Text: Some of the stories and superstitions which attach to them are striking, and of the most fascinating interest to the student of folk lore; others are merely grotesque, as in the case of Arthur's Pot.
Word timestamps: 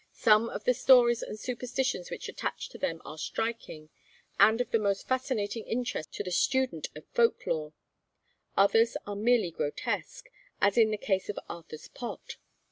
Some 0.13 0.49
of 0.49 0.63
the 0.63 0.73
stories 0.73 1.21
and 1.21 1.39
superstitions 1.39 2.09
which 2.09 2.27
attach 2.27 2.69
to 2.69 2.79
them 2.79 3.03
are 3.05 3.19
striking, 3.19 3.91
and 4.39 4.59
of 4.59 4.71
the 4.71 4.79
most 4.79 5.07
fascinating 5.07 5.63
interest 5.67 6.11
to 6.15 6.23
the 6.23 6.31
student 6.31 6.87
of 6.95 7.05
folk 7.13 7.45
lore; 7.45 7.73
others 8.57 8.97
are 9.05 9.15
merely 9.15 9.51
grotesque, 9.51 10.25
as 10.59 10.75
in 10.75 10.89
the 10.89 10.97
case 10.97 11.29
of 11.29 11.37
Arthur's 11.47 11.87
Pot. 11.87 12.37